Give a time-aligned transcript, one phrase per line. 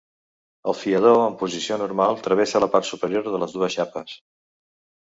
[0.71, 4.19] El fiador en posició normal travessa la part superior de les dues xapes.